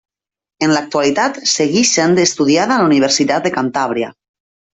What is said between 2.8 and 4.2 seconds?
per la Universitat de Cantàbria.